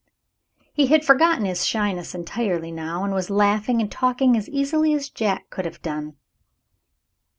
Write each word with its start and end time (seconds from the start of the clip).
He 0.73 0.87
had 0.87 1.05
forgotten 1.05 1.45
his 1.45 1.63
shyness 1.63 2.15
entirely 2.15 2.71
now, 2.71 3.03
and 3.03 3.13
was 3.13 3.29
laughing 3.29 3.79
and 3.81 3.91
talking 3.91 4.35
as 4.35 4.49
easily 4.49 4.95
as 4.95 5.09
Jack 5.09 5.51
could 5.51 5.65
have 5.65 5.79
done. 5.83 6.15